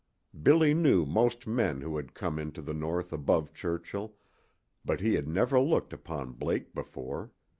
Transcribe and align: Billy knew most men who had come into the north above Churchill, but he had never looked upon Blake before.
Billy 0.41 0.73
knew 0.73 1.05
most 1.05 1.45
men 1.45 1.81
who 1.81 1.95
had 1.95 2.15
come 2.15 2.39
into 2.39 2.63
the 2.63 2.73
north 2.73 3.13
above 3.13 3.53
Churchill, 3.53 4.15
but 4.83 4.99
he 4.99 5.13
had 5.13 5.27
never 5.27 5.59
looked 5.59 5.93
upon 5.93 6.31
Blake 6.31 6.73
before. 6.73 7.29